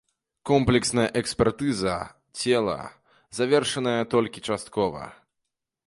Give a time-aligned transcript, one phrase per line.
[0.49, 1.95] Комплексная экспертыза
[2.39, 2.79] цела
[3.41, 5.07] завершаная толькі часткова.